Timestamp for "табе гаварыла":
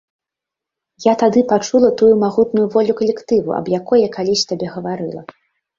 4.55-5.21